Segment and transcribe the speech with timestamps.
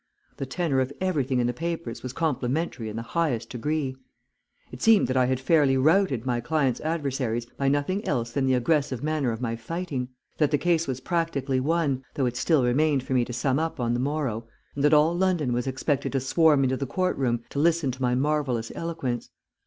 [0.37, 3.95] The tenour of everything in the papers was complimentary in the highest degree.
[4.71, 8.55] It seemed that I had fairly routed my client's adversaries by nothing else than the
[8.55, 10.09] aggressive manner of my fighting;
[10.39, 13.79] that the case was practically won, though it still remained for me to sum up
[13.79, 17.43] on the morrow, and that all London was expected to swarm into the court room
[17.51, 19.29] to listen to my marvellous eloquence.